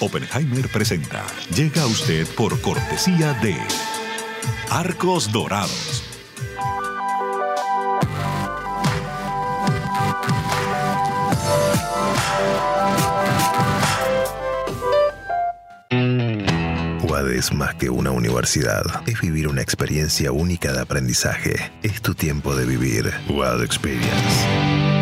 [0.00, 1.24] Oppenheimer presenta.
[1.54, 3.56] Llega a usted por cortesía de
[4.70, 6.02] Arcos Dorados.
[17.42, 18.84] Es más que una universidad.
[19.04, 21.72] Es vivir una experiencia única de aprendizaje.
[21.82, 23.12] Es tu tiempo de vivir.
[23.28, 25.01] UAD Experience.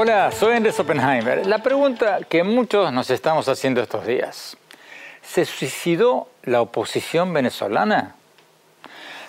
[0.00, 1.44] Hola, soy Andrés Oppenheimer.
[1.44, 4.56] La pregunta que muchos nos estamos haciendo estos días.
[5.22, 8.14] ¿Se suicidó la oposición venezolana?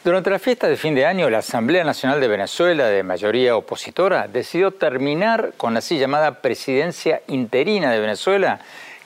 [0.03, 4.27] Durante la fiesta de fin de año, la Asamblea Nacional de Venezuela, de mayoría opositora,
[4.27, 8.59] decidió terminar con la así llamada presidencia interina de Venezuela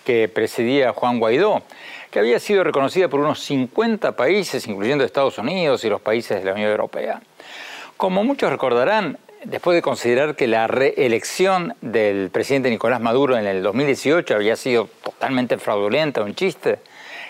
[0.03, 1.63] que presidía Juan Guaidó,
[2.11, 6.43] que había sido reconocida por unos 50 países, incluyendo Estados Unidos y los países de
[6.43, 7.21] la Unión Europea.
[7.95, 13.61] Como muchos recordarán, después de considerar que la reelección del presidente Nicolás Maduro en el
[13.63, 16.79] 2018 había sido totalmente fraudulenta, un chiste,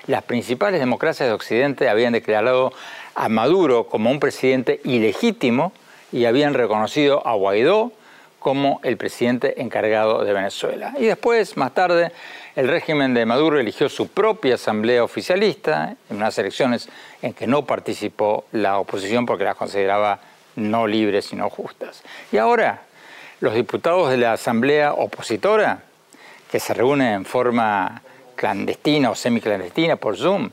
[0.08, 2.74] las principales democracias de Occidente habían declarado
[3.16, 5.72] a Maduro como un presidente ilegítimo
[6.12, 7.92] y habían reconocido a Guaidó
[8.40, 10.94] como el presidente encargado de Venezuela.
[11.00, 12.12] Y después, más tarde,
[12.58, 16.90] el régimen de Maduro eligió su propia asamblea oficialista en unas elecciones
[17.22, 20.20] en que no participó la oposición porque las consideraba
[20.56, 22.04] no libres sino justas.
[22.32, 22.82] Y ahora,
[23.40, 25.84] los diputados de la asamblea opositora,
[26.52, 28.02] que se reúnen en forma
[28.36, 30.50] clandestina o semiclandestina por Zoom,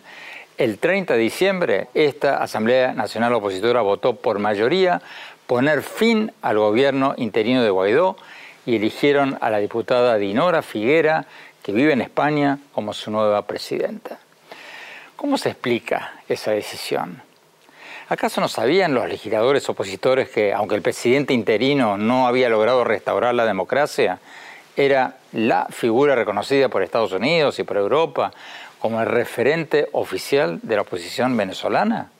[0.58, 5.00] el 30 de diciembre esta Asamblea Nacional Opositora votó por mayoría
[5.46, 8.16] poner fin al gobierno interino de Guaidó
[8.66, 11.24] y eligieron a la diputada Dinora Figuera,
[11.62, 14.18] que vive en España, como su nueva presidenta.
[15.16, 17.22] ¿Cómo se explica esa decisión?
[18.10, 23.36] ¿Acaso no sabían los legisladores opositores que, aunque el presidente interino no había logrado restaurar
[23.36, 24.18] la democracia,
[24.76, 28.32] era la figura reconocida por Estados Unidos y por Europa
[28.80, 32.10] como el referente oficial de la oposición venezolana?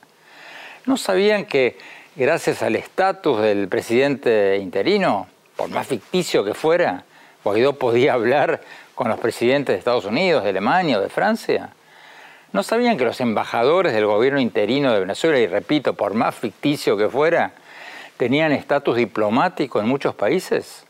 [0.85, 1.77] ¿No sabían que
[2.15, 7.03] gracias al estatus del presidente interino, por más ficticio que fuera,
[7.43, 8.61] Guaidó podía hablar
[8.95, 11.71] con los presidentes de Estados Unidos, de Alemania o de Francia?
[12.53, 16.97] ¿No sabían que los embajadores del gobierno interino de Venezuela, y repito, por más ficticio
[16.97, 17.53] que fuera,
[18.17, 20.83] tenían estatus diplomático en muchos países?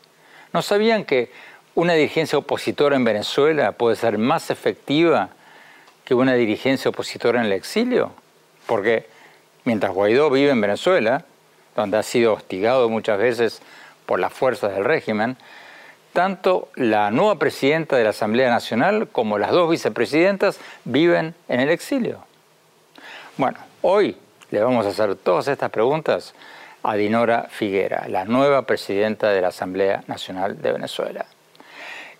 [0.52, 1.30] ¿No sabían que
[1.74, 5.30] una dirigencia opositora en Venezuela puede ser más efectiva
[6.04, 8.12] que una dirigencia opositora en el exilio,
[8.66, 9.06] porque
[9.64, 11.24] mientras Guaidó vive en Venezuela,
[11.76, 13.62] donde ha sido hostigado muchas veces
[14.04, 15.36] por las fuerzas del régimen,
[16.12, 21.70] tanto la nueva presidenta de la Asamblea Nacional como las dos vicepresidentas viven en el
[21.70, 22.18] exilio.
[23.36, 24.16] Bueno, hoy
[24.50, 26.34] le vamos a hacer todas estas preguntas
[26.82, 31.26] a Dinora Figuera, la nueva presidenta de la Asamblea Nacional de Venezuela.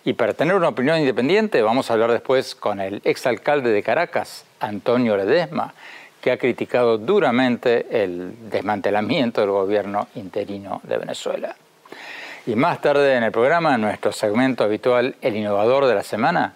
[0.05, 4.45] Y para tener una opinión independiente vamos a hablar después con el exalcalde de Caracas,
[4.59, 5.73] Antonio Ledesma,
[6.19, 11.55] que ha criticado duramente el desmantelamiento del gobierno interino de Venezuela.
[12.45, 16.53] Y más tarde en el programa, en nuestro segmento habitual El Innovador de la Semana,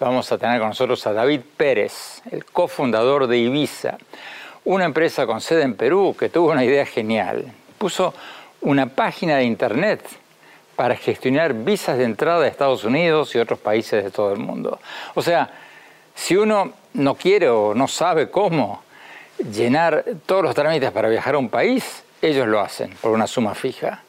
[0.00, 3.96] vamos a tener con nosotros a David Pérez, el cofundador de Ibiza,
[4.64, 7.44] una empresa con sede en Perú que tuvo una idea genial.
[7.78, 8.12] Puso
[8.62, 10.02] una página de internet
[10.74, 14.80] para gestionar visas de entrada a Estados Unidos y otros países de todo el mundo.
[15.14, 15.48] O sea,
[16.12, 18.82] si uno no quiere o no sabe cómo
[19.38, 23.54] llenar todos los trámites para viajar a un país, ellos lo hacen por una suma
[23.54, 24.02] fija.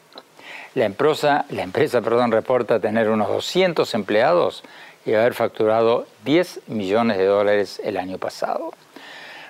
[0.74, 4.64] La empresa, la empresa perdón, reporta tener unos 200 empleados
[5.04, 8.72] y haber facturado 10 millones de dólares el año pasado.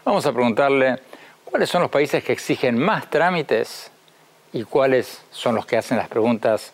[0.04, 0.98] Vamos a preguntarle
[1.44, 3.92] cuáles son los países que exigen más trámites
[4.52, 6.72] y cuáles son los que hacen las preguntas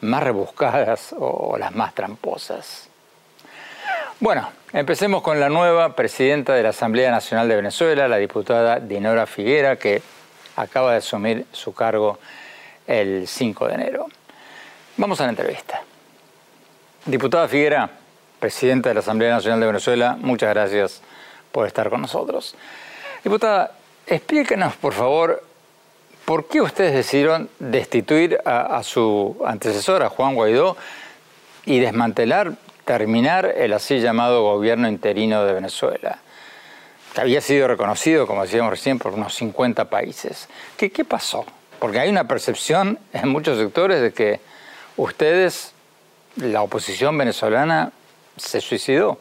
[0.00, 2.88] más rebuscadas o las más tramposas.
[4.20, 9.26] Bueno, empecemos con la nueva presidenta de la Asamblea Nacional de Venezuela, la diputada Dinora
[9.26, 10.02] Figuera, que
[10.54, 12.18] acaba de asumir su cargo
[12.88, 14.06] el 5 de enero.
[14.96, 15.82] Vamos a la entrevista.
[17.04, 17.88] Diputada Figuera,
[18.40, 21.02] presidenta de la Asamblea Nacional de Venezuela, muchas gracias
[21.52, 22.56] por estar con nosotros.
[23.22, 23.72] Diputada,
[24.06, 25.44] explíquenos, por favor,
[26.24, 30.76] por qué ustedes decidieron destituir a, su antecesora, Juan Guaidó,
[31.64, 32.54] y desmantelar,
[32.84, 36.18] terminar el así llamado gobierno interino de Venezuela,
[37.14, 40.48] que había sido reconocido, como decíamos recién, por unos 50 países.
[40.76, 41.44] ¿Qué, qué pasó?
[41.78, 44.40] Porque hay una percepción en muchos sectores de que
[44.96, 45.72] ustedes,
[46.36, 47.92] la oposición venezolana,
[48.36, 49.18] se suicidó.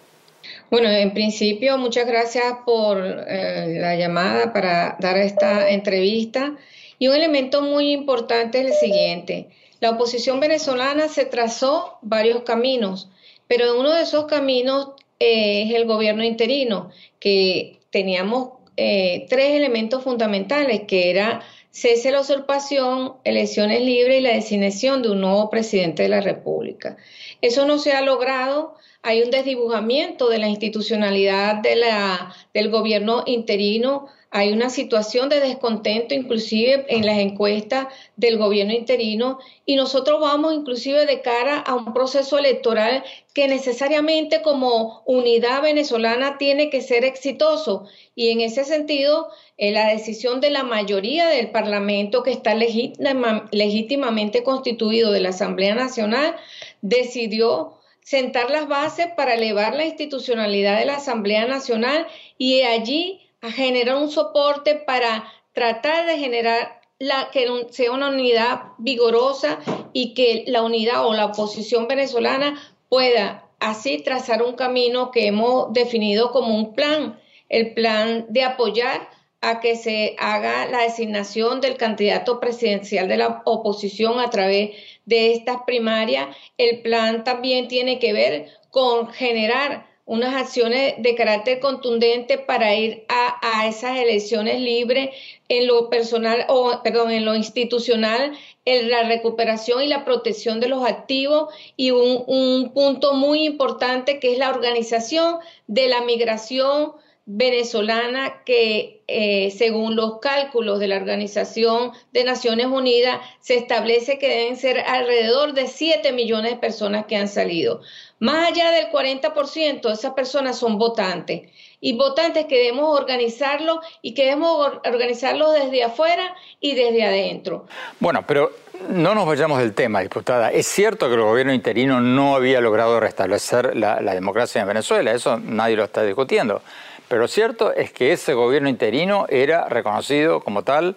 [0.69, 6.53] Bueno, en principio, muchas gracias por eh, la llamada para dar esta entrevista.
[6.99, 9.49] Y un elemento muy importante es el siguiente.
[9.79, 13.09] La oposición venezolana se trazó varios caminos,
[13.47, 14.89] pero uno de esos caminos
[15.19, 16.89] eh, es el gobierno interino,
[17.19, 21.41] que teníamos eh, tres elementos fundamentales, que era
[21.77, 26.97] cese la usurpación, elecciones libres y la designación de un nuevo presidente de la República.
[27.41, 28.73] Eso no se ha logrado
[29.07, 36.85] hay un desdibujamiento de la institucionalidad del gobierno interino, hay una situación de descontento inclusive
[36.89, 37.87] en las encuestas
[38.17, 43.01] del gobierno interino y nosotros vamos inclusive de cara a un proceso electoral
[43.33, 47.85] que necesariamente como unidad venezolana tiene que ser exitoso.
[48.13, 54.43] Y en ese sentido eh, la decisión de la mayoría del Parlamento que está legítimamente
[54.43, 56.35] constituido de la Asamblea Nacional
[56.81, 57.76] decidió
[58.07, 62.07] sentar las bases para elevar la institucionalidad de la Asamblea Nacional
[62.37, 68.61] y allí a generar un soporte para tratar de generar la, que sea una unidad
[68.77, 69.59] vigorosa
[69.91, 72.57] y que la unidad o la oposición venezolana
[72.87, 77.19] pueda así trazar un camino que hemos definido como un plan,
[77.49, 79.09] el plan de apoyar
[79.41, 84.77] a que se haga la designación del candidato presidencial de la oposición a través
[85.07, 86.27] de estas primarias.
[86.59, 93.05] El plan también tiene que ver con generar unas acciones de carácter contundente para ir
[93.09, 95.09] a, esas elecciones libres
[95.49, 98.31] en lo personal o perdón en lo institucional
[98.63, 104.31] en la recuperación y la protección de los activos y un punto muy importante que
[104.31, 106.93] es la organización de la migración
[107.29, 114.29] venezolana que, eh, según los cálculos de la Organización de Naciones Unidas, se establece que
[114.29, 117.81] deben ser alrededor de 7 millones de personas que han salido.
[118.19, 121.51] Más allá del 40% de esas personas son votantes.
[121.81, 127.67] Y votantes que debemos organizarlo y que debemos organizarlo desde afuera y desde adentro.
[127.99, 128.51] Bueno, pero
[128.89, 130.49] no nos vayamos del tema, diputada.
[130.51, 135.11] Es cierto que el gobierno interino no había logrado restablecer la, la democracia en Venezuela,
[135.11, 136.61] eso nadie lo está discutiendo.
[137.07, 140.95] Pero cierto es que ese gobierno interino era reconocido como tal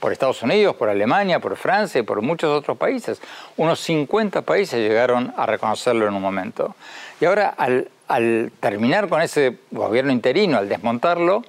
[0.00, 3.20] por Estados Unidos, por Alemania, por Francia y por muchos otros países.
[3.56, 6.74] Unos 50 países llegaron a reconocerlo en un momento.
[7.20, 11.44] Y ahora, al, terminar con ese gobierno interino, al desmontarlo,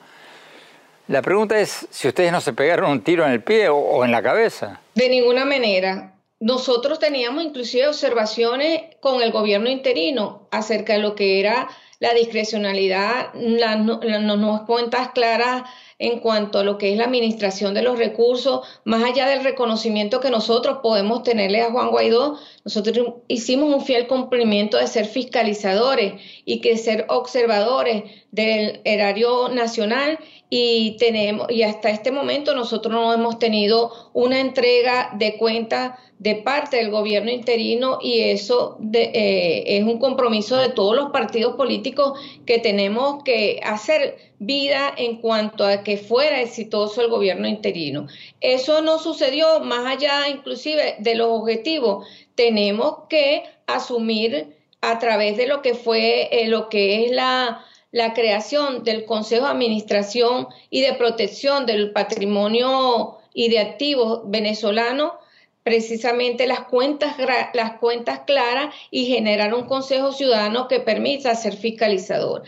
[1.07, 4.11] la pregunta es si ustedes no se pegaron un tiro en el pie o en
[4.11, 4.79] la cabeza.
[4.93, 6.13] De ninguna manera.
[6.39, 11.69] Nosotros teníamos inclusive observaciones con el gobierno interino acerca de lo que era
[12.03, 15.63] la discrecionalidad, las no, cuentas claras
[15.99, 20.19] en cuanto a lo que es la administración de los recursos, más allá del reconocimiento
[20.19, 26.13] que nosotros podemos tenerle a Juan Guaidó, nosotros hicimos un fiel cumplimiento de ser fiscalizadores
[26.45, 30.17] y que ser observadores del erario nacional
[30.49, 36.35] y tenemos y hasta este momento nosotros no hemos tenido una entrega de cuentas de
[36.35, 42.17] parte del gobierno interino y eso eh, es un compromiso de todos los partidos políticos
[42.45, 48.07] que tenemos que hacer vida en cuanto a que fuera exitoso el gobierno interino.
[48.39, 52.07] Eso no sucedió más allá inclusive de los objetivos.
[52.35, 57.63] Tenemos que asumir a través de lo que fue eh, lo que es la
[57.93, 65.19] la creación del Consejo de Administración y de Protección del Patrimonio y de Activos venezolano,
[65.61, 67.15] precisamente las cuentas,
[67.53, 72.41] las cuentas claras y generar un Consejo Ciudadano que permita ser fiscalizador.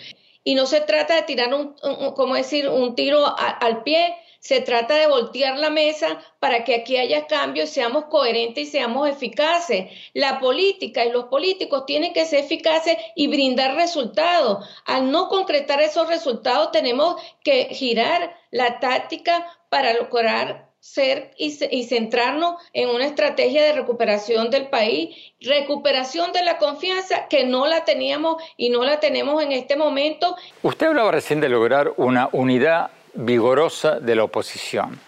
[0.44, 1.76] Y no se trata de tirar un,
[2.16, 4.16] como decir, un tiro al pie,
[4.46, 9.10] se trata de voltear la mesa para que aquí haya cambios, seamos coherentes y seamos
[9.10, 9.88] eficaces.
[10.14, 14.64] La política y los políticos tienen que ser eficaces y brindar resultados.
[14.86, 21.50] Al no concretar esos resultados tenemos que girar la táctica para lograr ser y,
[21.86, 27.84] centrarnos en una estrategia de recuperación del país, recuperación de la confianza que no la
[27.84, 30.36] teníamos y no la tenemos en este momento.
[30.62, 35.00] Usted hablaba recién de lograr una unidad vigorosa de la oposición,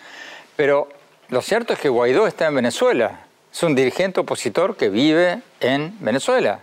[0.55, 0.89] pero
[1.29, 5.95] lo cierto es que Guaidó está en Venezuela, es un dirigente opositor que vive en
[5.99, 6.59] Venezuela.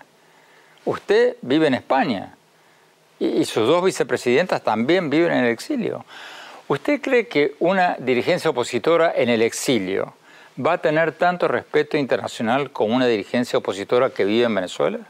[0.84, 2.36] Usted vive en España
[3.18, 6.04] y sus dos vicepresidentas también viven en el exilio.
[6.68, 10.14] ¿Usted cree que una dirigencia opositora en el exilio
[10.64, 15.00] va a tener tanto respeto internacional como una dirigencia opositora que vive en Venezuela?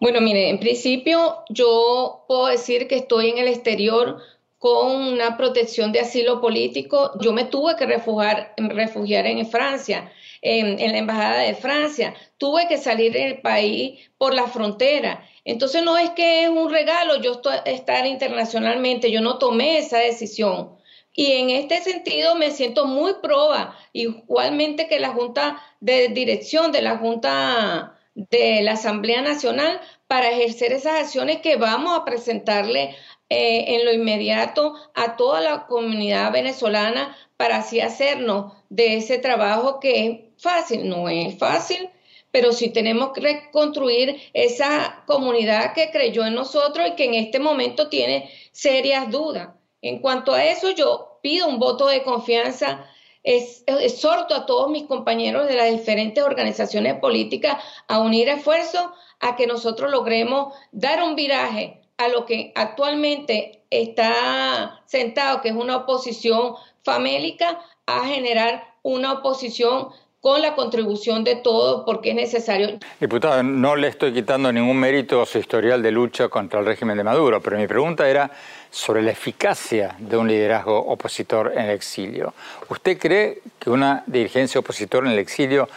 [0.00, 4.20] Bueno, mire, en principio yo puedo decir que estoy en el exterior
[4.60, 7.12] con una protección de asilo político.
[7.18, 10.12] Yo me tuve que refugiar, refugiar en Francia,
[10.42, 12.14] en, en la Embajada de Francia.
[12.36, 15.26] Tuve que salir del país por la frontera.
[15.46, 20.76] Entonces no es que es un regalo yo estar internacionalmente, yo no tomé esa decisión.
[21.14, 26.82] Y en este sentido me siento muy proba, igualmente que la Junta de Dirección de
[26.82, 32.94] la Junta de la Asamblea Nacional, para ejercer esas acciones que vamos a presentarle
[33.32, 39.78] eh, en lo inmediato a toda la comunidad venezolana para así hacernos de ese trabajo
[39.78, 41.88] que es fácil, no es fácil,
[42.32, 47.38] pero sí tenemos que reconstruir esa comunidad que creyó en nosotros y que en este
[47.38, 49.50] momento tiene serias dudas.
[49.80, 52.84] En cuanto a eso, yo pido un voto de confianza,
[53.22, 58.86] exhorto a todos mis compañeros de las diferentes organizaciones políticas a unir esfuerzos
[59.20, 65.54] a que nosotros logremos dar un viraje a lo que actualmente está sentado, que es
[65.54, 69.88] una oposición famélica, a generar una oposición
[70.22, 72.78] con la contribución de todos porque es necesario.
[72.98, 76.96] Diputado, no le estoy quitando ningún mérito a su historial de lucha contra el régimen
[76.96, 78.30] de Maduro, pero mi pregunta era
[78.70, 82.32] sobre la eficacia de un liderazgo opositor en el exilio.
[82.70, 85.68] ¿Usted cree que una dirigencia opositora en el exilio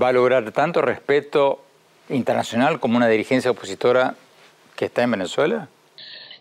[0.00, 1.60] va a lograr tanto respeto
[2.10, 4.14] internacional como una dirigencia opositora
[4.76, 5.68] que está en Venezuela?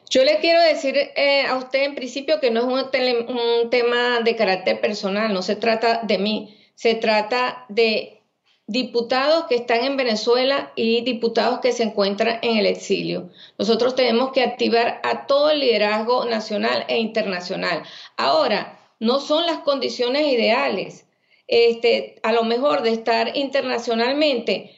[0.09, 4.19] Yo le quiero decir eh, a usted en principio que no es un, un tema
[4.23, 8.21] de carácter personal, no se trata de mí se trata de
[8.65, 13.29] diputados que están en Venezuela y diputados que se encuentran en el exilio.
[13.57, 17.83] Nosotros tenemos que activar a todo el liderazgo nacional e internacional.
[18.17, 21.07] Ahora, no son las condiciones ideales.
[21.47, 24.77] Este, a lo mejor de estar internacionalmente,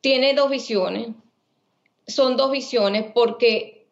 [0.00, 1.08] tiene dos visiones.
[2.08, 3.86] Son dos visiones porque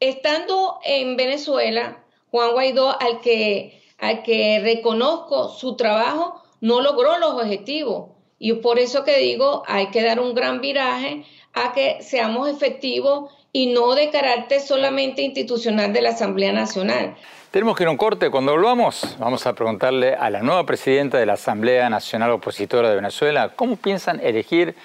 [0.00, 7.34] estando en Venezuela, Juan Guaidó, al que, al que reconozco su trabajo, no logró los
[7.34, 8.10] objetivos.
[8.38, 13.32] Y por eso que digo, hay que dar un gran viraje a que seamos efectivos
[13.52, 17.16] y no de carácter solamente institucional de la Asamblea Nacional.
[17.50, 18.30] Tenemos que ir a un corte.
[18.30, 22.96] Cuando volvamos, vamos a preguntarle a la nueva presidenta de la Asamblea Nacional Opositora de
[22.96, 24.76] Venezuela cómo piensan elegir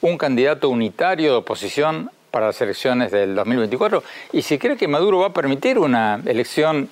[0.00, 5.20] un candidato unitario de oposición para las elecciones del 2024 y si cree que Maduro
[5.20, 6.88] va a permitir una elección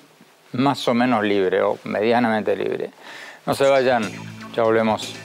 [0.53, 2.89] más o menos libre o medianamente libre.
[3.45, 4.03] No se vayan,
[4.55, 5.15] ya volvemos.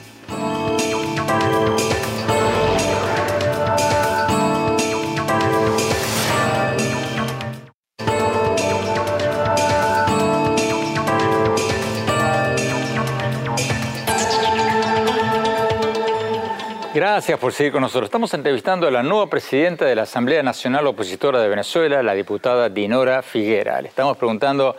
[16.93, 18.07] Gracias por seguir con nosotros.
[18.07, 22.67] Estamos entrevistando a la nueva presidenta de la Asamblea Nacional Opositora de Venezuela, la diputada
[22.67, 23.81] Dinora Figuera.
[23.81, 24.75] Le estamos preguntando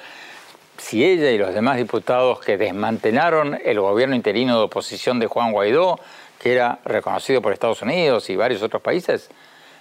[0.76, 5.52] si ella y los demás diputados que desmantelaron el gobierno interino de oposición de Juan
[5.52, 5.98] Guaidó,
[6.38, 9.30] que era reconocido por Estados Unidos y varios otros países,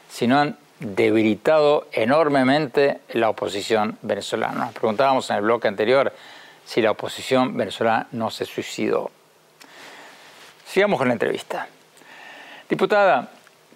[0.10, 4.68] si no han debilitado enormemente la oposición venezolana.
[4.68, 6.14] Nos preguntábamos en el bloque anterior
[6.64, 9.12] si la oposición venezolana no se suicidó.
[10.66, 11.68] Sigamos con la entrevista.
[12.72, 13.30] Diputada,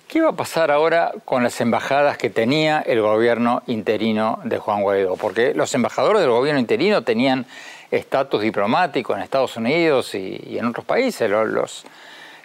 [0.08, 4.84] ¿Qué va a pasar ahora con las embajadas que tenía el gobierno interino de Juan
[4.84, 5.18] Guaidó?
[5.18, 7.46] Porque los embajadores del gobierno interino tenían
[7.92, 11.84] estatus diplomático en Estados Unidos y, en otros países, los, los,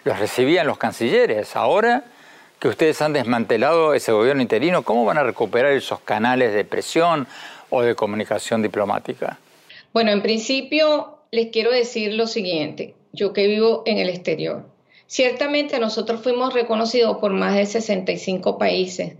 [0.03, 1.55] recibían los cancilleres.
[1.55, 2.03] Ahora
[2.59, 7.27] que ustedes han desmantelado ese gobierno interino, ¿cómo van a recuperar esos canales de presión
[7.69, 9.37] o de comunicación diplomática?
[9.93, 14.65] Bueno, en principio les quiero decir lo siguiente, yo que vivo en el exterior.
[15.11, 19.17] Ciertamente nosotros fuimos reconocidos por más de 65 países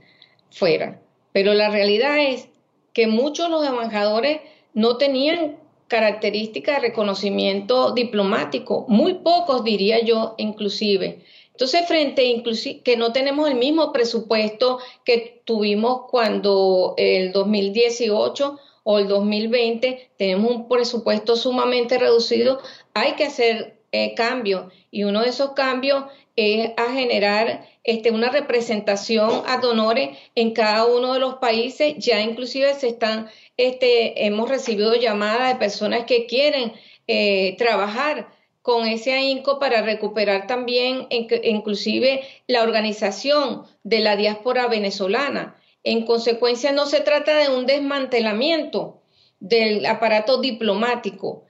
[0.49, 1.01] fuera,
[1.33, 2.47] pero la realidad es
[2.93, 4.39] que muchos de los embajadores
[4.73, 5.57] no tenían
[5.89, 11.25] características de reconocimiento diplomático, muy pocos diría yo inclusive.
[11.51, 18.97] Entonces, frente inclusive que no tenemos el mismo presupuesto que tuvimos cuando el 2018 o
[18.97, 22.61] el 2020 tenemos un presupuesto sumamente reducido,
[22.93, 26.05] hay que hacer eh, cambios y uno de esos cambios
[26.35, 31.95] es a generar este, una representación ad honores en cada uno de los países.
[31.97, 36.73] Ya inclusive se están, este, hemos recibido llamadas de personas que quieren
[37.07, 38.29] eh, trabajar
[38.61, 45.55] con ese ahínco para recuperar también inclusive la organización de la diáspora venezolana.
[45.83, 49.01] En consecuencia, no se trata de un desmantelamiento
[49.39, 51.45] del aparato diplomático.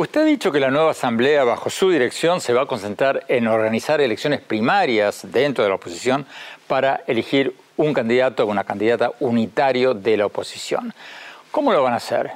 [0.00, 3.46] Usted ha dicho que la nueva Asamblea, bajo su dirección, se va a concentrar en
[3.46, 6.24] organizar elecciones primarias dentro de la oposición
[6.66, 10.94] para elegir un candidato o una candidata unitario de la oposición.
[11.50, 12.30] ¿Cómo lo van a hacer?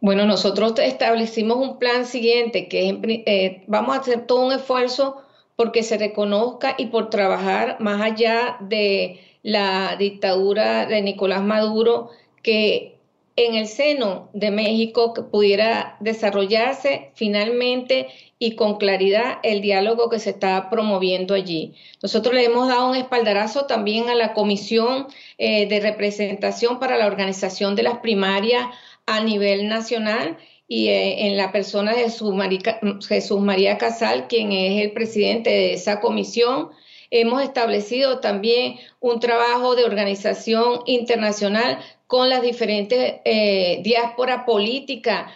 [0.00, 5.20] Bueno, nosotros establecimos un plan siguiente, que eh, vamos a hacer todo un esfuerzo
[5.56, 12.10] porque se reconozca y por trabajar más allá de la dictadura de Nicolás Maduro,
[12.44, 12.97] que
[13.38, 18.08] en el seno de México pudiera desarrollarse finalmente
[18.40, 21.76] y con claridad el diálogo que se está promoviendo allí.
[22.02, 25.06] Nosotros le hemos dado un espaldarazo también a la Comisión
[25.38, 28.66] eh, de Representación para la Organización de las Primarias
[29.06, 34.90] a nivel nacional y eh, en la persona de Jesús María Casal, quien es el
[34.90, 36.70] presidente de esa comisión.
[37.10, 41.78] Hemos establecido también un trabajo de organización internacional
[42.08, 45.30] con las diferentes eh, diáspora política,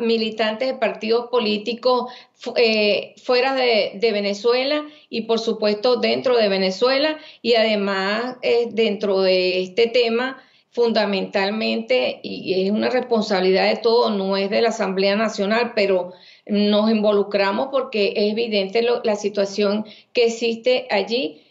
[0.00, 2.12] militantes de partidos políticos
[2.56, 7.16] eh, fuera de, Venezuela y por supuesto dentro de Venezuela.
[7.42, 8.38] Y además
[8.72, 14.70] dentro de este tema fundamentalmente, y es una responsabilidad de todos, no es de la
[14.70, 16.12] Asamblea Nacional, pero
[16.44, 21.44] nos involucramos porque es evidente la situación que existe allí,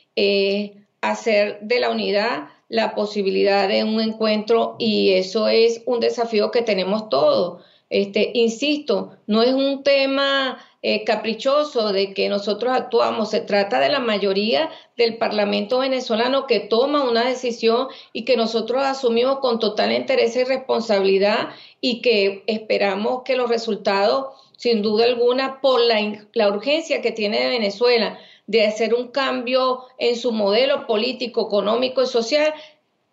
[1.02, 6.62] hacer de la unidad la posibilidad de un encuentro y eso es un desafío que
[6.62, 7.64] tenemos todos.
[7.90, 13.88] Este, insisto, no es un tema eh, caprichoso de que nosotros actuamos, se trata de
[13.88, 19.94] la mayoría del Parlamento venezolano que toma una decisión y que nosotros asumimos con total
[19.94, 26.50] interés y responsabilidad y que esperamos que los resultados, sin duda alguna, por la, la
[26.50, 32.54] urgencia que tiene Venezuela de hacer un cambio en su modelo político, económico y social,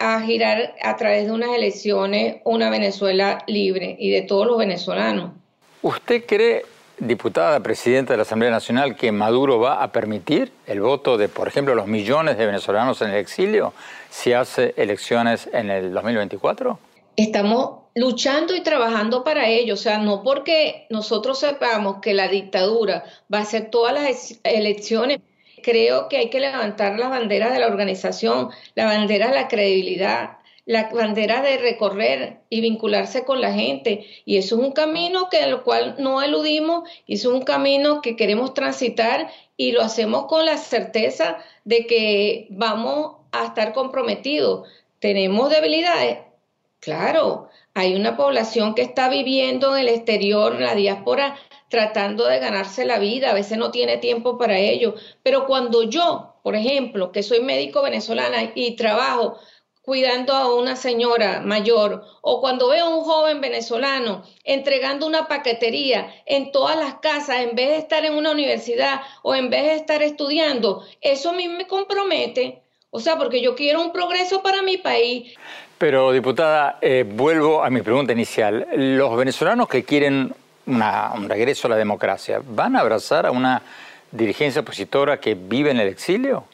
[0.03, 5.31] a girar a través de unas elecciones una Venezuela libre y de todos los venezolanos.
[5.81, 6.65] ¿Usted cree
[6.99, 11.49] diputada presidenta de la Asamblea Nacional que Maduro va a permitir el voto de, por
[11.49, 13.73] ejemplo, los millones de venezolanos en el exilio
[14.11, 16.79] si hace elecciones en el 2024?
[17.17, 23.05] Estamos luchando y trabajando para ello, o sea, no porque nosotros sepamos que la dictadura
[23.33, 25.21] va a hacer todas las elecciones,
[25.62, 30.38] creo que hay que levantar la bandera de la organización, la bandera de la credibilidad,
[30.64, 34.07] la bandera de recorrer y vincularse con la gente.
[34.25, 38.55] Y eso es un camino que el cual no eludimos, es un camino que queremos
[38.55, 44.68] transitar y lo hacemos con la certeza de que vamos a estar comprometidos.
[44.98, 46.18] ¿Tenemos debilidades?
[46.79, 51.37] Claro, hay una población que está viviendo en el exterior, la diáspora,
[51.73, 54.95] tratando de ganarse la vida, a veces no tiene tiempo para ello.
[55.23, 59.39] Pero cuando yo, por ejemplo, que soy médico venezolana y trabajo
[59.81, 66.15] cuidando a una señora mayor o cuando veo a un joven venezolano entregando una paquetería
[66.27, 69.75] en todas las casas en vez de estar en una universidad o en vez de
[69.77, 72.61] estar estudiando, eso a mí me compromete.
[72.91, 75.35] O sea, porque yo quiero un progreso para mi país.
[75.79, 78.69] Pero, diputada, eh, vuelvo a mi pregunta inicial.
[78.75, 80.35] Los venezolanos que quieren
[80.66, 83.62] un regreso a la democracia, ¿van a abrazar a una
[84.11, 86.44] dirigencia opositora que vive en el exilio?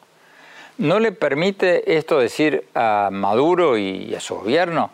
[0.78, 4.90] ¿No le permite esto decir a Maduro y a su gobierno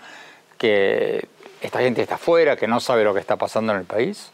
[0.56, 1.28] que
[1.60, 4.30] esta gente está afuera, que no sabe lo que está pasando en el país?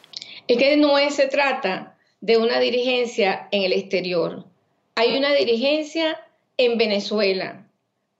[0.46, 4.44] Es que no se trata de una dirigencia en el exterior.
[4.94, 6.20] Hay una dirigencia
[6.56, 7.64] en Venezuela.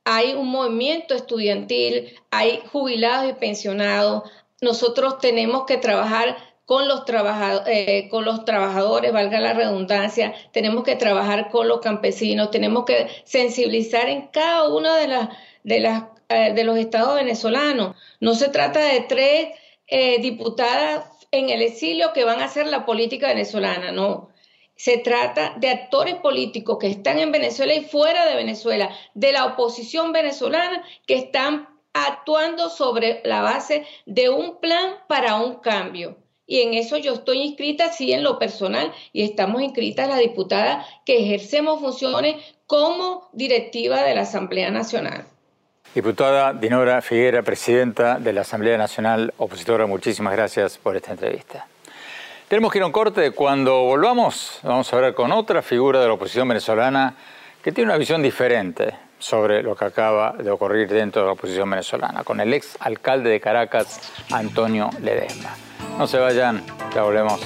[0.05, 4.31] Hay un movimiento estudiantil, hay jubilados y pensionados.
[4.61, 6.37] Nosotros tenemos que trabajar
[6.71, 7.03] con los,
[7.67, 13.09] eh, con los trabajadores, valga la redundancia, tenemos que trabajar con los campesinos, tenemos que
[13.25, 15.29] sensibilizar en cada uno de, las
[15.65, 17.97] de, las, eh, de los estados venezolanos.
[18.21, 19.49] No se trata de tres
[19.89, 24.29] eh, diputadas en el exilio que van a hacer la política venezolana, no.
[24.77, 29.45] Se trata de actores políticos que están en Venezuela y fuera de Venezuela, de la
[29.45, 36.20] oposición venezolana que están actuando sobre la base de un plan para un cambio
[36.51, 40.85] y en eso yo estoy inscrita, sí, en lo personal, y estamos inscritas la diputada
[41.07, 45.27] que ejercemos funciones como directiva de la Asamblea Nacional.
[45.95, 51.69] Diputada Dinora Figuera, presidenta de la Asamblea Nacional Opositora, muchísimas gracias por esta entrevista.
[52.49, 53.31] Tenemos que ir a un corte.
[53.31, 57.15] Cuando volvamos, vamos a hablar con otra figura de la oposición venezolana
[57.63, 61.71] que tiene una visión diferente sobre lo que acaba de ocurrir dentro de la oposición
[61.71, 64.01] venezolana, con el ex alcalde de Caracas,
[64.33, 65.70] Antonio Ledesma.
[65.99, 66.63] No se vayan,
[66.95, 67.41] ya volvemos.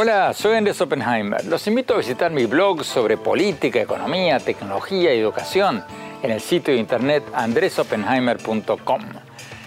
[0.00, 1.44] Hola, soy Andrés Oppenheimer.
[1.46, 5.82] Los invito a visitar mi blog sobre política, economía, tecnología y educación
[6.22, 9.02] en el sitio de internet andresoppenheimer.com.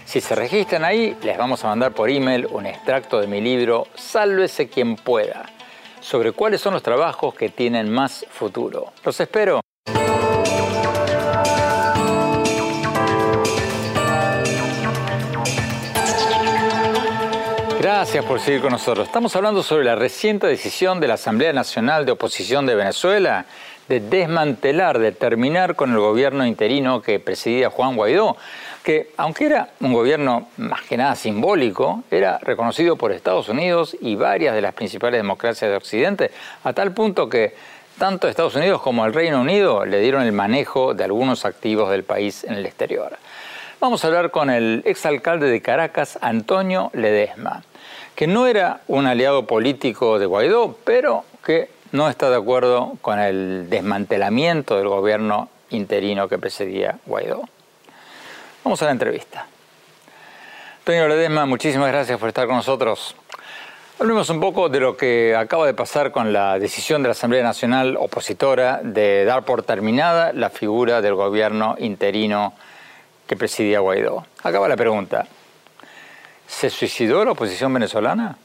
[0.05, 3.87] Si se registran ahí, les vamos a mandar por email un extracto de mi libro
[3.95, 5.47] Sálvese quien pueda,
[6.01, 8.91] sobre cuáles son los trabajos que tienen más futuro.
[9.05, 9.61] Los espero.
[17.79, 19.07] Gracias por seguir con nosotros.
[19.07, 23.45] Estamos hablando sobre la reciente decisión de la Asamblea Nacional de Oposición de Venezuela
[23.91, 28.37] de desmantelar, de terminar con el gobierno interino que presidía Juan Guaidó,
[28.83, 34.15] que aunque era un gobierno más que nada simbólico, era reconocido por Estados Unidos y
[34.15, 36.31] varias de las principales democracias de Occidente,
[36.63, 37.55] a tal punto que
[37.97, 42.03] tanto Estados Unidos como el Reino Unido le dieron el manejo de algunos activos del
[42.03, 43.17] país en el exterior.
[43.79, 47.63] Vamos a hablar con el exalcalde de Caracas, Antonio Ledesma
[48.15, 53.19] que no era un aliado político de Guaidó, pero que no está de acuerdo con
[53.19, 57.49] el desmantelamiento del gobierno interino que precedía Guaidó.
[58.63, 59.47] Vamos a la entrevista.
[60.79, 63.15] Antonio Ledesma, muchísimas gracias por estar con nosotros.
[63.99, 67.43] Hablemos un poco de lo que acaba de pasar con la decisión de la Asamblea
[67.43, 72.53] Nacional opositora de dar por terminada la figura del gobierno interino
[73.27, 74.25] que presidía Guaidó.
[74.43, 75.27] Acaba la pregunta.
[76.45, 78.37] ¿Se suicidó la oposición venezolana?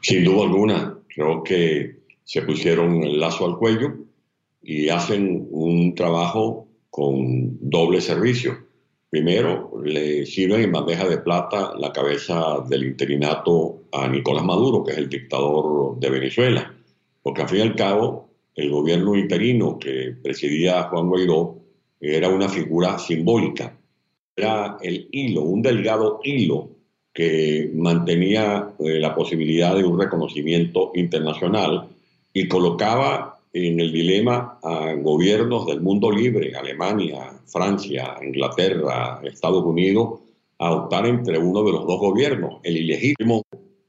[0.00, 0.98] Sin duda alguna.
[1.14, 3.94] Creo que se pusieron el lazo al cuello
[4.62, 8.67] y hacen un trabajo con doble servicio.
[9.10, 14.92] Primero, le sirven en bandeja de plata la cabeza del interinato a Nicolás Maduro, que
[14.92, 16.74] es el dictador de Venezuela,
[17.22, 21.56] porque al fin y al cabo el gobierno interino que presidía Juan Guaidó
[22.00, 23.78] era una figura simbólica,
[24.36, 26.70] era el hilo, un delgado hilo
[27.14, 31.88] que mantenía eh, la posibilidad de un reconocimiento internacional
[32.32, 40.20] y colocaba en el dilema a gobiernos del mundo libre, Alemania, Francia, Inglaterra, Estados Unidos,
[40.58, 43.42] a optar entre uno de los dos gobiernos, el ilegítimo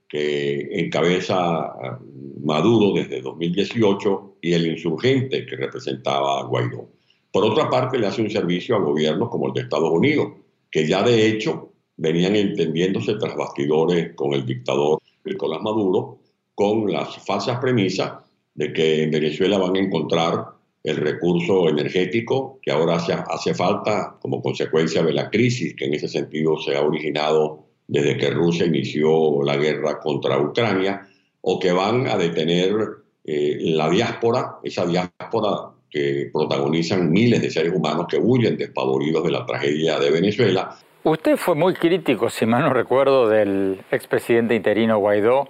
[0.08, 2.00] que encabeza
[2.44, 6.90] Maduro desde 2018 y el insurgente que representaba a Guaidó.
[7.32, 10.34] Por otra parte, le hace un servicio a gobiernos como el de Estados Unidos,
[10.72, 16.20] que ya de hecho venían entendiéndose tras bastidores con el dictador Nicolás Maduro,
[16.56, 18.14] con las falsas premisas
[18.60, 20.46] de que en Venezuela van a encontrar
[20.84, 25.94] el recurso energético que ahora hace, hace falta como consecuencia de la crisis que en
[25.94, 31.08] ese sentido se ha originado desde que Rusia inició la guerra contra Ucrania,
[31.42, 32.76] o que van a detener
[33.24, 39.32] eh, la diáspora, esa diáspora que protagonizan miles de seres humanos que huyen despavoridos de
[39.32, 45.00] la tragedia de Venezuela Usted fue muy crítico, si mal no recuerdo, del expresidente interino
[45.00, 45.48] Guaidó.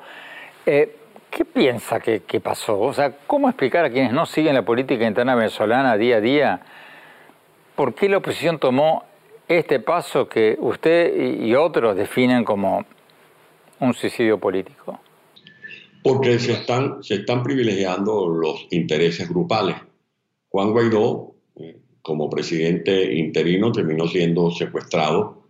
[0.65, 0.95] Eh,
[1.29, 2.79] ¿Qué piensa que, pasó?
[2.79, 6.61] O sea, ¿cómo explicar a quienes no siguen la política interna venezolana día a día
[7.75, 9.03] por qué la oposición tomó
[9.47, 12.83] este paso que usted y otros definen como
[13.79, 14.99] un suicidio político?
[16.03, 19.75] Porque se están, se están privilegiando los intereses grupales.
[20.49, 25.43] Juan Guaidó, eh, como presidente interino, terminó siendo secuestrado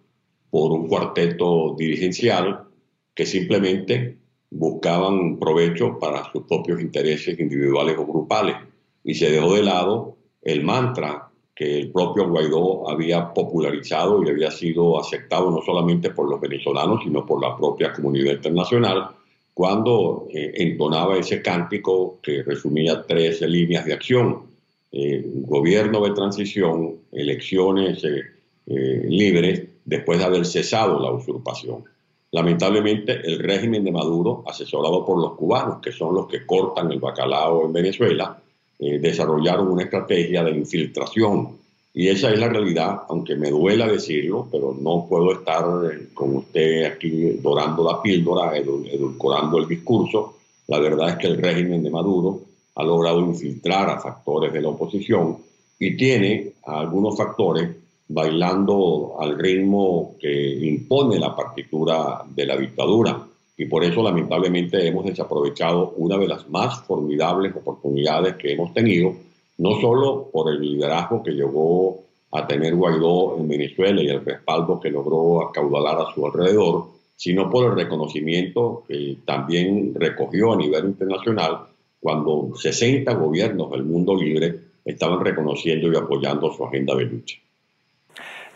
[0.50, 2.66] por un cuarteto dirigencial
[3.14, 4.19] que simplemente
[4.52, 8.56] buscaban provecho para sus propios intereses individuales o grupales
[9.04, 14.50] y se dejó de lado el mantra que el propio Guaidó había popularizado y había
[14.50, 19.10] sido aceptado no solamente por los venezolanos, sino por la propia comunidad internacional,
[19.54, 24.44] cuando eh, entonaba ese cántico que resumía tres líneas de acción.
[24.90, 31.84] Eh, gobierno de transición, elecciones eh, libres después de haber cesado la usurpación.
[32.32, 37.00] Lamentablemente, el régimen de Maduro, asesorado por los cubanos, que son los que cortan el
[37.00, 38.40] bacalao en Venezuela,
[38.78, 41.58] eh, desarrollaron una estrategia de infiltración.
[41.92, 46.36] Y esa es la realidad, aunque me duela decirlo, pero no puedo estar eh, con
[46.38, 50.36] usted aquí dorando la píldora, edulcorando el discurso.
[50.68, 52.42] La verdad es que el régimen de Maduro
[52.76, 55.38] ha logrado infiltrar a factores de la oposición
[55.80, 57.70] y tiene algunos factores
[58.10, 63.26] bailando al ritmo que impone la partitura de la dictadura.
[63.56, 69.14] y por eso lamentablemente hemos desaprovechado una de las más formidables oportunidades que hemos tenido,
[69.58, 72.00] no solo por el liderazgo que llegó
[72.32, 76.86] a tener Guaidó en Venezuela y el respaldo que logró acaudalar a su alrededor,
[77.18, 81.66] sino por el reconocimiento que también recogió a nivel internacional
[82.00, 87.38] cuando 60 gobiernos del mundo libre estaban reconociendo y apoyando su agenda de lucha.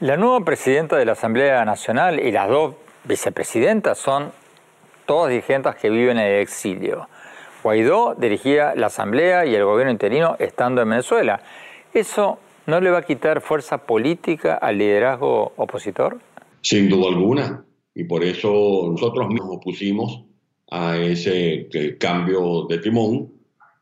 [0.03, 4.33] La nueva presidenta de la Asamblea Nacional y las dos vicepresidentas son
[5.05, 7.07] todas dirigentes que viven en el exilio.
[7.63, 11.39] Guaidó dirigía la Asamblea y el gobierno interino estando en Venezuela.
[11.93, 16.19] ¿Eso no le va a quitar fuerza política al liderazgo opositor?
[16.59, 17.65] Sin duda alguna.
[17.95, 20.25] Y por eso nosotros nos opusimos
[20.69, 23.31] a ese cambio de timón.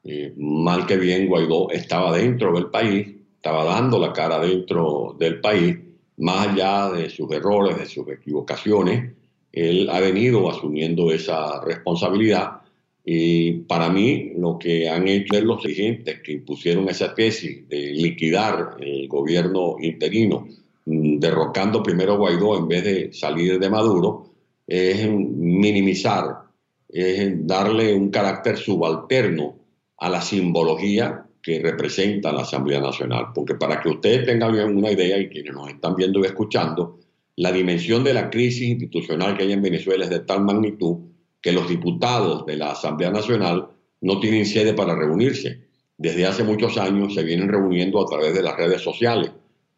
[0.03, 3.07] Eh, mal que bien, Guaidó estaba dentro del país,
[3.37, 5.79] estaba dando la cara dentro del país,
[6.17, 9.13] más allá de sus errores, de sus equivocaciones
[9.51, 12.61] él ha venido asumiendo esa responsabilidad.
[13.03, 18.77] Y para mí lo que han hecho los dirigentes que impusieron esa tesis de liquidar
[18.79, 20.47] el gobierno interino,
[20.85, 24.27] mm, derrocando primero a Guaidó en vez de salir de Maduro,
[24.67, 26.43] es minimizar,
[26.87, 29.57] es darle un carácter subalterno
[29.97, 33.27] a la simbología que representa la Asamblea Nacional.
[33.33, 36.99] Porque para que ustedes tengan una idea y quienes nos están viendo y escuchando,
[37.37, 40.97] la dimensión de la crisis institucional que hay en Venezuela es de tal magnitud
[41.41, 43.69] que los diputados de la Asamblea Nacional
[44.01, 45.61] no tienen sede para reunirse.
[45.97, 49.31] Desde hace muchos años se vienen reuniendo a través de las redes sociales,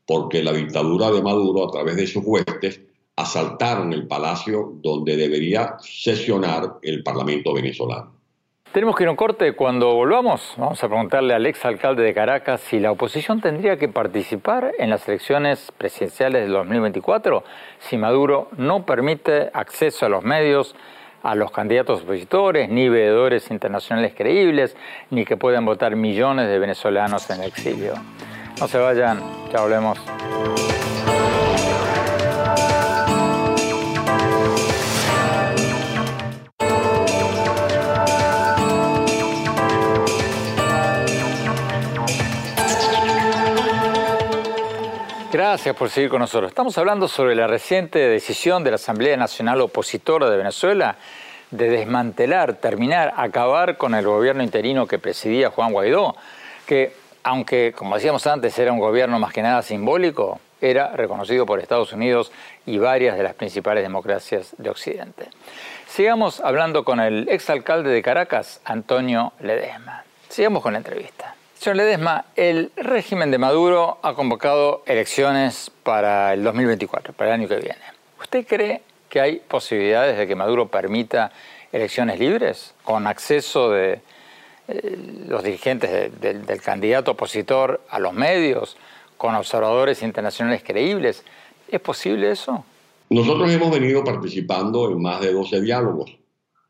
[0.05, 2.81] porque la dictadura de Maduro, a través de sus huestes,
[3.15, 8.22] asaltaron el palacio donde debería sesionar el Parlamento venezolano.
[8.73, 9.53] Tenemos que ir a un corte.
[9.53, 13.87] Cuando volvamos, vamos a preguntarle al ex alcalde de Caracas si la oposición tendría que
[13.87, 17.43] participar en las elecciones presidenciales del 2024
[17.77, 20.75] si Maduro no permite acceso a los medios
[21.21, 24.75] a los candidatos opositores, ni veedores internacionales creíbles,
[25.11, 27.93] ni que puedan votar millones de venezolanos en exilio.
[28.59, 29.21] No se vayan,
[29.53, 29.99] ya volvemos.
[45.53, 46.49] Gracias por seguir con nosotros.
[46.49, 50.95] Estamos hablando sobre la reciente decisión de la Asamblea Nacional Opositora de Venezuela
[51.51, 56.15] de desmantelar, terminar, acabar con el gobierno interino que presidía Juan Guaidó,
[56.65, 61.59] que aunque, como decíamos antes, era un gobierno más que nada simbólico, era reconocido por
[61.59, 62.31] Estados Unidos
[62.65, 65.29] y varias de las principales democracias de Occidente.
[65.85, 70.03] Sigamos hablando con el exalcalde de Caracas, Antonio Ledesma.
[70.29, 71.35] Sigamos con la entrevista.
[71.63, 77.47] Señor Ledesma, el régimen de Maduro ha convocado elecciones para el 2024, para el año
[77.47, 77.79] que viene.
[78.19, 81.31] ¿Usted cree que hay posibilidades de que Maduro permita
[81.71, 84.01] elecciones libres, con acceso de
[84.67, 84.97] eh,
[85.29, 88.75] los dirigentes del candidato opositor a los medios,
[89.15, 91.23] con observadores internacionales creíbles?
[91.69, 92.65] ¿Es posible eso?
[93.09, 96.13] Nosotros hemos venido participando en más de 12 diálogos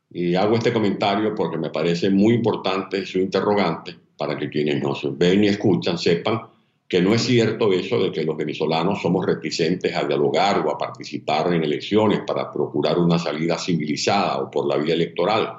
[0.08, 5.16] y hago este comentario porque me parece muy importante su interrogante para que quienes nos
[5.18, 6.40] ven y escuchan sepan
[6.88, 10.78] que no es cierto eso de que los venezolanos somos reticentes a dialogar o a
[10.78, 15.54] participar en elecciones para procurar una salida civilizada o por la vía electoral.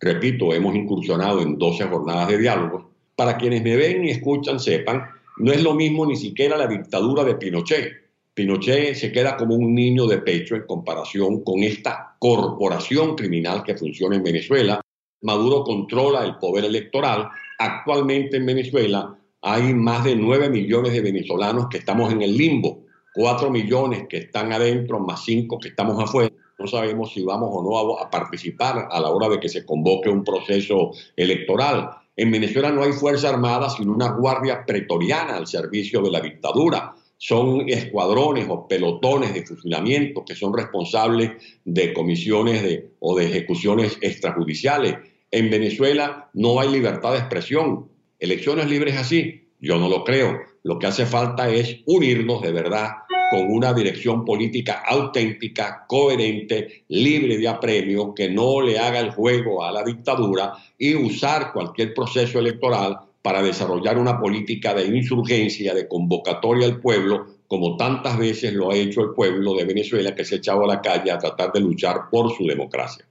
[0.00, 2.90] Repito, hemos incursionado en 12 jornadas de diálogo.
[3.14, 5.04] Para quienes me ven y escuchan sepan,
[5.38, 8.04] no es lo mismo ni siquiera la dictadura de Pinochet.
[8.34, 13.76] Pinochet se queda como un niño de pecho en comparación con esta corporación criminal que
[13.76, 14.80] funciona en Venezuela.
[15.22, 21.68] Maduro controla el poder electoral Actualmente en Venezuela hay más de 9 millones de venezolanos
[21.68, 26.32] que estamos en el limbo, 4 millones que están adentro, más 5 que estamos afuera.
[26.58, 30.08] No sabemos si vamos o no a, participar a la hora de que se convoque
[30.08, 31.90] un proceso electoral.
[32.16, 36.94] En Venezuela no hay Fuerza Armada, sino una guardia pretoriana al servicio de la dictadura.
[37.18, 41.32] Son escuadrones o pelotones de fusilamiento que son responsables
[41.64, 44.96] de comisiones de, o de ejecuciones extrajudiciales
[45.34, 47.88] en Venezuela no hay libertad de expresión.
[48.20, 50.38] Elecciones libres así, yo no lo creo.
[50.62, 52.90] Lo que hace falta es unirnos de verdad
[53.32, 59.64] con una dirección política auténtica, coherente, libre de apremio, que no le haga el juego
[59.64, 65.88] a la dictadura y usar cualquier proceso electoral para desarrollar una política de insurgencia, de
[65.88, 70.36] convocatoria al pueblo, como tantas veces lo ha hecho el pueblo de Venezuela que se
[70.36, 73.04] ha echado a la calle a tratar de luchar por su democracia.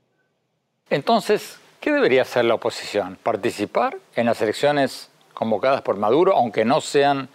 [0.90, 3.17] Entonces, ¿Qué debería hacer la oposición?
[3.22, 7.28] ¿Participar en las elecciones convocadas por Maduro, aunque no sean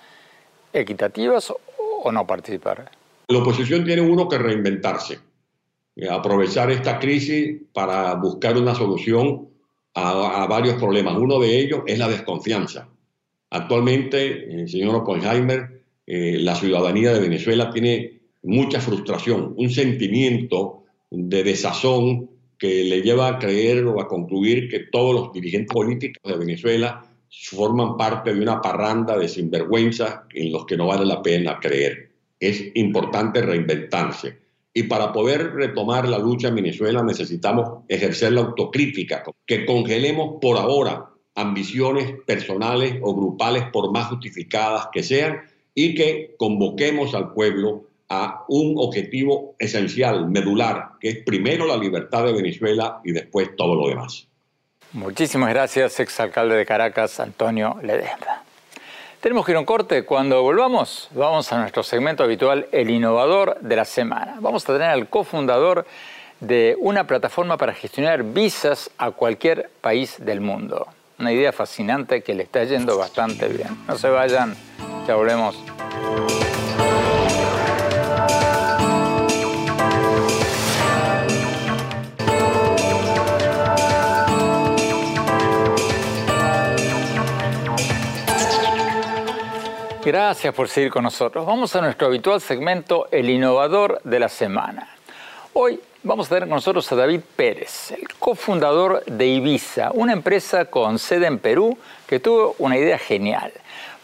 [0.73, 2.91] equitativas, o no participar?
[3.29, 5.19] La oposición tiene uno que reinventarse.
[5.97, 9.51] eh, aprovechar esta crisis para buscar una solución
[9.93, 11.19] a, varios problemas.
[11.19, 12.89] Uno de ellos es la desconfianza.
[13.51, 21.45] Actualmente, el señor Oppenheimer, eh, la ciudadanía de Venezuela tiene mucha frustración, un sentimiento de
[21.45, 26.39] desazón que le lleva a creer o a concluir que todos los dirigentes políticos de
[26.39, 31.59] Venezuela forman parte de una parranda de sinvergüenza en los que no vale la pena
[31.61, 32.11] creer.
[32.41, 34.39] Es importante reinventarse.
[34.75, 40.57] Y para poder retomar la lucha en Venezuela necesitamos ejercer la autocrítica, que congelemos por
[40.57, 45.41] ahora ambiciones personales o grupales, por más justificadas que sean,
[45.75, 52.25] y que convoquemos al pueblo a un objetivo esencial, medular, que es primero la libertad
[52.25, 54.29] de Venezuela y después todo lo demás.
[54.93, 58.43] Muchísimas gracias, exalcalde de Caracas, Antonio Ledesma.
[59.21, 60.05] Tenemos que ir a un corte.
[60.05, 64.37] Cuando volvamos, vamos a nuestro segmento habitual, El Innovador de la Semana.
[64.41, 65.87] Vamos a tener al cofundador
[66.41, 70.87] de una plataforma para gestionar visas a cualquier país del mundo.
[71.19, 73.77] Una idea fascinante que le está yendo bastante bien.
[73.89, 74.55] No se vayan,
[75.07, 75.57] ya volvemos.
[90.09, 91.45] Gracias por seguir con nosotros.
[91.45, 94.89] Vamos a nuestro habitual segmento, El Innovador de la Semana.
[95.53, 100.65] Hoy vamos a tener con nosotros a David Pérez, el cofundador de Ibiza, una empresa
[100.65, 103.53] con sede en Perú que tuvo una idea genial.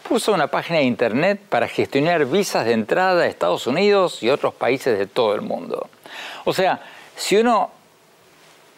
[0.07, 4.53] Puso una página de internet para gestionar visas de entrada a Estados Unidos y otros
[4.53, 5.89] países de todo el mundo.
[6.43, 6.83] O sea,
[7.15, 7.71] si uno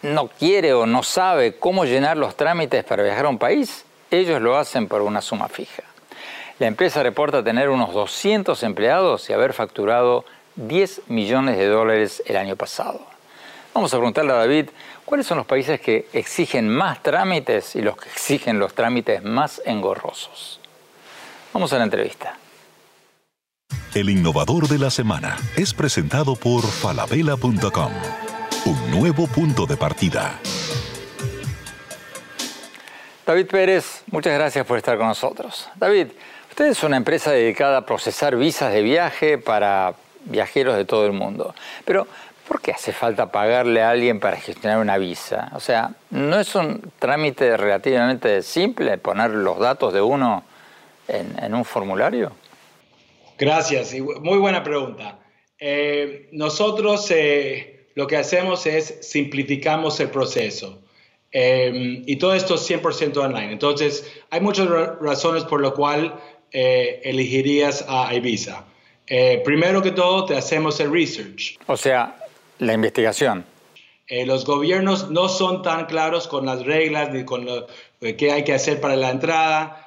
[0.02, 4.42] no quiere o no sabe cómo llenar los trámites para viajar a un país, ellos
[4.42, 5.84] lo hacen por una suma fija.
[6.60, 12.36] La empresa reporta tener unos 200 empleados y haber facturado 10 millones de dólares el
[12.36, 13.00] año pasado.
[13.76, 14.70] Vamos a preguntarle a David
[15.06, 19.62] cuáles son los países que exigen más trámites y los que exigen los trámites más
[19.66, 20.60] engorrosos.
[21.54, 22.40] Vamos a la entrevista.
[23.94, 27.92] El innovador de la semana es presentado por falabella.com,
[28.66, 30.40] un nuevo punto de partida.
[33.28, 35.68] David Pérez, muchas gracias por estar con nosotros.
[35.76, 36.08] David,
[36.58, 39.94] Usted es una empresa dedicada a procesar visas de viaje para
[40.26, 41.54] viajeros de todo el mundo.
[41.86, 42.08] Pero,
[42.48, 45.52] ¿por qué hace falta pagarle a alguien para gestionar una visa?
[45.54, 50.44] O sea, ¿no es un trámite relativamente simple poner los datos de uno
[51.08, 52.32] en, un formulario?
[53.38, 55.20] Gracias, muy buena pregunta.
[55.60, 60.82] Eh, nosotros eh, lo que hacemos es simplificamos el proceso.
[61.32, 63.52] Eh, y todo esto es 100% online.
[63.52, 64.68] Entonces, hay muchas
[65.00, 66.16] razones por lo cual
[66.52, 68.66] eh, elegirías a Ibiza?
[69.08, 71.58] Eh, primero que todo, te hacemos el research.
[71.68, 72.18] O sea,
[72.60, 73.46] la investigación.
[74.08, 77.68] Eh, los gobiernos no son tan claros con las reglas ni con lo
[78.00, 79.84] que hay que hacer para la entrada.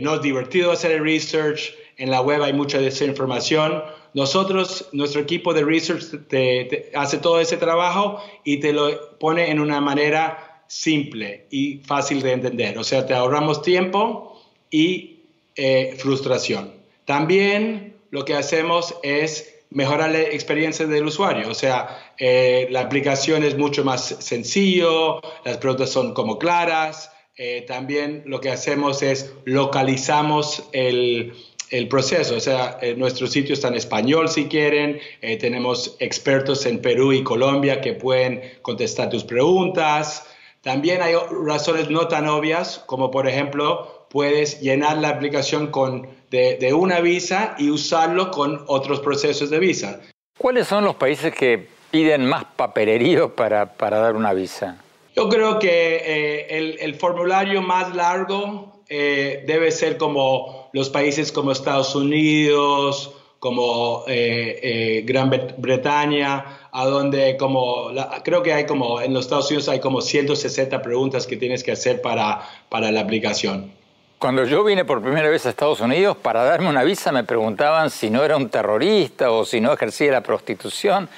[0.00, 1.74] no es divertido hacer el research.
[1.96, 3.82] En la web hay mucha desinformación.
[4.14, 9.60] Nosotros, nuestro equipo de research te, hace todo ese trabajo y te lo pone en
[9.60, 12.78] una manera simple y fácil de entender.
[12.78, 15.19] O sea, te ahorramos tiempo y
[15.56, 16.72] eh, frustración.
[17.04, 23.44] También lo que hacemos es mejorar la experiencia del usuario, o sea, eh, la aplicación
[23.44, 29.32] es mucho más sencillo, las preguntas son como claras, eh, también lo que hacemos es
[29.44, 31.34] localizamos el,
[31.70, 35.00] el proceso, o sea, nuestro sitio está en español si quieren,
[35.38, 40.26] tenemos expertos en Perú y Colombia que pueden contestar tus preguntas,
[40.62, 41.14] también hay
[41.46, 47.54] razones no tan obvias, como por ejemplo puedes llenar la aplicación con, de, una visa
[47.58, 50.00] y usarlo con otros procesos de visa.
[50.36, 54.78] ¿Cuáles son los países que piden más papelerío para, dar una visa?
[55.14, 61.52] Yo creo que eh, el, formulario más largo eh, debe ser como los países como
[61.52, 67.90] Estados Unidos, como eh, Gran Bretaña, a donde como,
[68.24, 71.72] creo que hay como, en los Estados Unidos hay como 160 preguntas que tienes que
[71.72, 73.79] hacer para, para la aplicación.
[74.20, 77.88] Cuando yo vine por primera vez a Estados Unidos, para darme una visa me preguntaban
[77.88, 81.08] si no era un terrorista o si no ejercía la prostitución.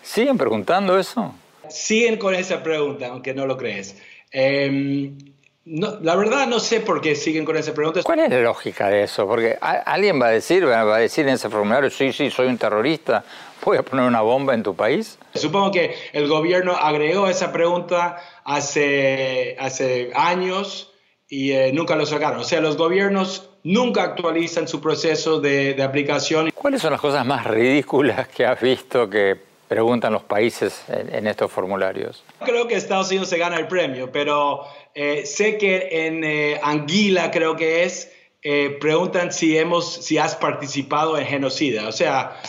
[0.00, 1.34] ¿Siguen preguntando eso?
[1.68, 4.00] Siguen con esa pregunta, aunque no lo crees.
[4.30, 5.18] Em,
[5.64, 8.02] la verdad no sé por qué siguen con esa pregunta.
[8.04, 9.26] ¿Cuál es la lógica de eso?
[9.26, 12.58] Porque alguien va a decir, va a decir en ese formulario, sí, sí, soy un
[12.58, 13.24] terrorista,
[13.64, 15.18] voy a poner una bomba en tu país.
[15.34, 20.92] Supongo que el gobierno agregó esa pregunta hace, hace años
[21.28, 22.40] y eh, nunca lo sacaron.
[22.40, 26.50] O sea, los gobiernos nunca actualizan su proceso de, aplicación.
[26.54, 31.50] ¿Cuáles son las cosas más ridículas que has visto que Preguntan los países en, estos
[31.50, 32.22] formularios.
[32.44, 34.64] Creo que Estados Unidos se gana el premio, pero
[34.94, 38.12] eh, sé que en eh, Anguila creo que es,
[38.42, 41.88] eh, preguntan si, hemos, si has participado en genocida.
[41.88, 42.40] O sea,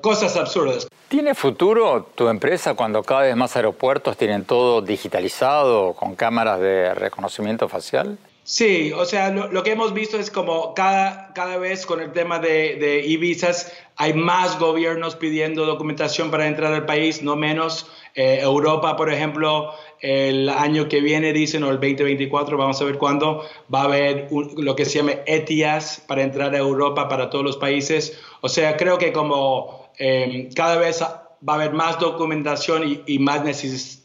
[0.00, 0.88] cosas absurdas.
[1.08, 6.94] ¿Tiene futuro tu empresa cuando cada vez más aeropuertos tienen todo digitalizado con cámaras de
[6.94, 8.18] reconocimiento facial?
[8.48, 12.38] Sí, o sea, lo, que hemos visto es como cada, cada vez con el tema
[12.38, 17.90] de, e-visas hay más gobiernos pidiendo documentación para entrar al país, no menos.
[18.14, 22.98] Eh, Europa, por ejemplo, el año que viene, dicen, o el 2024, vamos a ver
[22.98, 23.42] cuándo,
[23.74, 27.56] va a haber lo que se llama ETIAS para entrar a Europa para todos los
[27.56, 28.16] países.
[28.42, 33.42] O sea, creo que como em, cada vez va a haber más documentación y más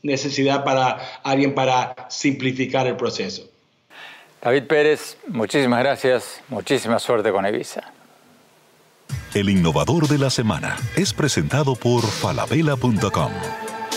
[0.02, 3.51] necesidad para alguien para simplificar el proceso.
[4.42, 7.84] David Pérez, muchísimas gracias, muchísima suerte con Evisa.
[9.36, 13.32] El innovador de la semana es presentado por falabella.com,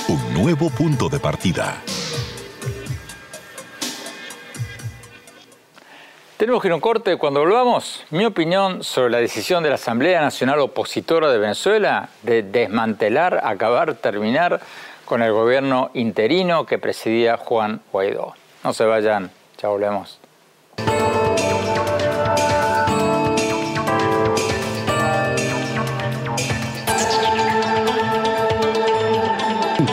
[0.08, 1.82] un nuevo punto de partida.
[6.36, 7.16] Tenemos que ir a un corte.
[7.16, 12.42] Cuando volvamos, mi opinión sobre la decisión de la Asamblea Nacional Opositora de Venezuela de
[12.42, 14.60] desmantelar, acabar, terminar
[15.06, 18.34] con el gobierno interino que presidía Juan Guaidó.
[18.62, 19.30] No se vayan,
[19.62, 20.20] ya volvemos.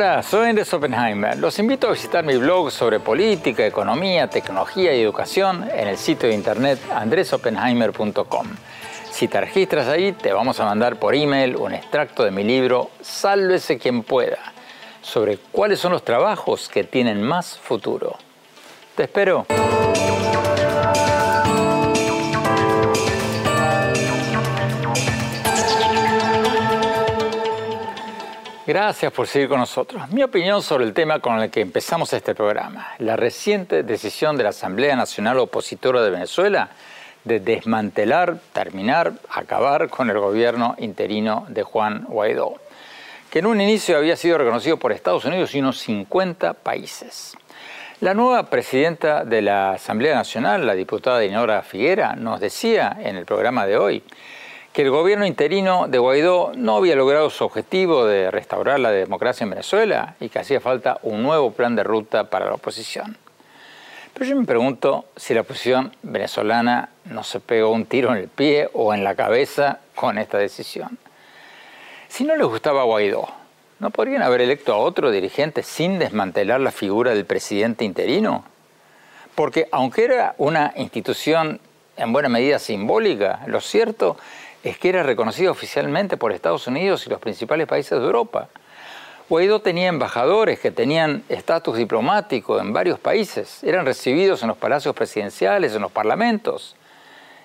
[0.00, 1.36] Hola, soy Andrés Oppenheimer.
[1.40, 6.28] Los invito a visitar mi blog sobre política, economía, tecnología y educación en el sitio
[6.28, 8.46] de internet andresoppenheimer.com.
[9.10, 12.92] Si te registras ahí, te vamos a mandar por email un extracto de mi libro
[13.00, 14.38] Sálvese quien pueda,
[15.02, 18.18] sobre cuáles son los trabajos que tienen más futuro.
[18.94, 19.46] Te espero.
[28.68, 30.10] Gracias por seguir con nosotros.
[30.10, 34.42] Mi opinión sobre el tema con el que empezamos este programa, la reciente decisión de
[34.42, 36.68] la Asamblea Nacional Opositora de Venezuela
[37.24, 42.56] de desmantelar, terminar, acabar con el gobierno interino de Juan Guaidó,
[43.30, 47.38] que en un inicio había sido reconocido por Estados Unidos y unos 50 países.
[48.00, 53.24] La nueva presidenta de la Asamblea Nacional, la diputada Dinora Figuera, nos decía en el
[53.24, 54.02] programa de hoy
[54.72, 59.44] que el gobierno interino de Guaidó no había logrado su objetivo de restaurar la democracia
[59.44, 63.16] en Venezuela y que hacía falta un nuevo plan de ruta para la oposición.
[64.14, 68.28] Pero yo me pregunto si la oposición venezolana no se pegó un tiro en el
[68.28, 70.98] pie o en la cabeza con esta decisión.
[72.08, 73.28] Si no les gustaba Guaidó,
[73.78, 78.44] ¿no podrían haber electo a otro dirigente sin desmantelar la figura del presidente interino?
[79.34, 81.60] Porque aunque era una institución
[81.96, 84.16] en buena medida simbólica, lo cierto
[84.62, 88.48] es que era reconocido oficialmente por Estados Unidos y los principales países de Europa.
[89.28, 94.94] Guaidó tenía embajadores que tenían estatus diplomático en varios países, eran recibidos en los palacios
[94.94, 96.76] presidenciales, en los parlamentos.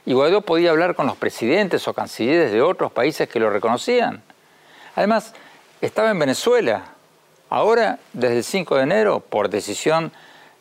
[0.06, 4.22] Y Guaidó podía hablar con los presidentes o cancilleres de otros países que lo reconocían.
[4.96, 5.34] Además,
[5.82, 6.86] estaba en Venezuela.
[7.50, 10.12] Ahora, desde el 5 de enero, por decisión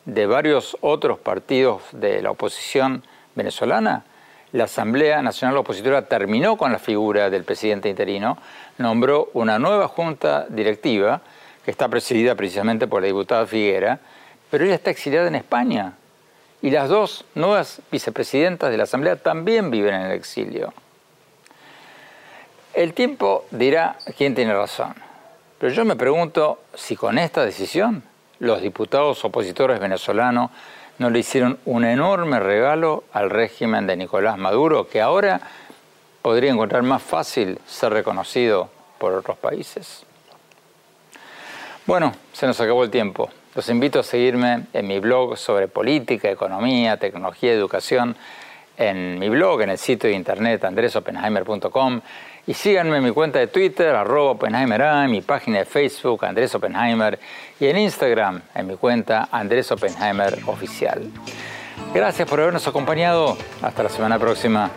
[0.05, 3.03] de varios otros partidos de la oposición
[3.35, 4.05] venezolana,
[4.53, 8.37] la Asamblea Nacional Opositora terminó con la figura del presidente interino,
[8.77, 11.21] nombró una nueva junta directiva
[11.65, 13.99] que está presidida precisamente por la diputada Figuera,
[14.51, 15.93] pero ella está exiliada en España
[16.61, 20.71] y las dos nuevas vicepresidentas de la Asamblea también viven en el exilio.
[22.75, 24.93] El tiempo dirá quién tiene razón,
[25.57, 28.03] pero yo me pregunto si con esta decisión
[28.37, 30.51] los diputados opositores venezolanos
[30.99, 35.41] no le hicieron un enorme regalo al régimen de Nicolás Maduro, que ahora
[36.21, 40.05] podría encontrar más fácil ser reconocido por otros países.
[41.85, 43.29] Bueno, se nos acabó el tiempo.
[43.55, 48.15] Los invito a seguirme en mi blog sobre política, economía, tecnología educación,
[48.77, 52.01] en mi blog, en el sitio de internet andresopenheimer.com
[52.45, 56.53] y síganme en mi cuenta de Twitter, arroba Oppenheimer en mi página de Facebook, Andrés
[56.55, 57.19] Oppenheimer,
[57.59, 61.09] y en Instagram, en mi cuenta Andrés Oppenheimer Oficial.
[61.93, 63.37] Gracias por habernos acompañado.
[63.61, 64.71] Hasta la semana próxima.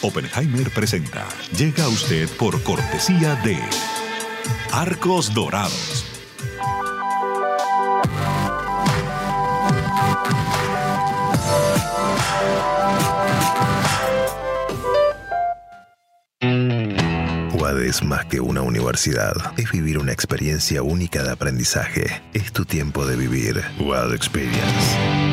[0.00, 1.26] Oppenheimer presenta.
[1.56, 3.58] Llega a usted por cortesía de
[4.72, 6.04] Arcos Dorados.
[16.40, 19.34] UAD es más que una universidad.
[19.56, 22.22] Es vivir una experiencia única de aprendizaje.
[22.32, 23.64] Es tu tiempo de vivir.
[23.80, 25.27] UAD Experience.